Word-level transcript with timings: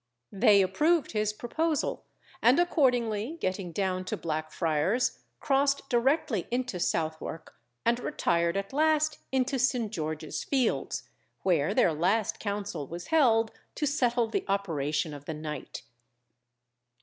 They 0.31 0.63
approved 0.63 1.11
his 1.11 1.31
proposal, 1.31 2.05
and 2.41 2.59
accordingly 2.59 3.37
getting 3.39 3.71
down 3.71 4.03
to 4.05 4.17
Blackfriars, 4.17 5.19
crossed 5.39 5.87
directly 5.91 6.47
into 6.49 6.79
Southwark; 6.79 7.53
and 7.85 7.99
retired 7.99 8.57
at 8.57 8.73
last 8.73 9.19
into 9.31 9.59
St. 9.59 9.91
George's 9.93 10.43
Fields, 10.43 11.07
where 11.43 11.75
their 11.75 11.93
last 11.93 12.39
counsel 12.39 12.87
was 12.87 13.09
held 13.13 13.51
to 13.75 13.85
settle 13.85 14.25
the 14.27 14.43
operation 14.47 15.13
of 15.13 15.25
the 15.25 15.35
night. 15.35 15.83